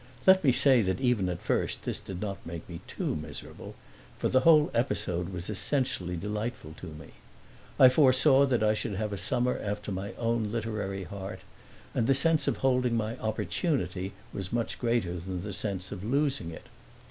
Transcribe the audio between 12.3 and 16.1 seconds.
of holding my opportunity was much greater than the sense of